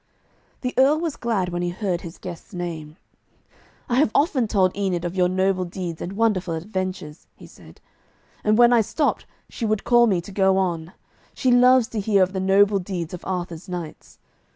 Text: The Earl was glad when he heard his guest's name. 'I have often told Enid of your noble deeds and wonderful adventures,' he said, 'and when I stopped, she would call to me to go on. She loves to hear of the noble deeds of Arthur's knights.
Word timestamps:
The 0.61 0.73
Earl 0.79 0.99
was 0.99 1.15
glad 1.15 1.49
when 1.49 1.61
he 1.61 1.69
heard 1.69 2.01
his 2.01 2.17
guest's 2.17 2.55
name. 2.55 2.97
'I 3.87 3.97
have 3.97 4.11
often 4.15 4.47
told 4.47 4.75
Enid 4.75 5.05
of 5.05 5.15
your 5.15 5.27
noble 5.29 5.63
deeds 5.63 6.01
and 6.01 6.13
wonderful 6.13 6.55
adventures,' 6.55 7.27
he 7.35 7.45
said, 7.45 7.79
'and 8.43 8.57
when 8.57 8.73
I 8.73 8.81
stopped, 8.81 9.27
she 9.47 9.63
would 9.63 9.83
call 9.83 10.07
to 10.07 10.09
me 10.09 10.19
to 10.19 10.31
go 10.31 10.57
on. 10.57 10.93
She 11.35 11.51
loves 11.51 11.87
to 11.89 11.99
hear 11.99 12.23
of 12.23 12.33
the 12.33 12.39
noble 12.39 12.79
deeds 12.79 13.13
of 13.13 13.23
Arthur's 13.25 13.69
knights. 13.69 14.17